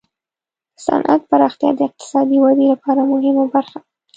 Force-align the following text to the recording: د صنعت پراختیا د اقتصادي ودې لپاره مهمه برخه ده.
د 0.75 0.77
صنعت 0.85 1.21
پراختیا 1.29 1.69
د 1.75 1.79
اقتصادي 1.87 2.37
ودې 2.39 2.65
لپاره 2.73 3.01
مهمه 3.11 3.45
برخه 3.53 3.77
ده. 3.83 3.89